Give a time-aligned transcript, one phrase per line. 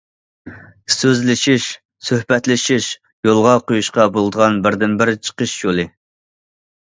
[0.93, 1.65] سۆزلىشىش،
[2.07, 2.87] سۆھبەتلىشىش
[3.29, 5.85] يولغا قويۇشقا بولىدىغان بىردىنبىر چىقىش يولى.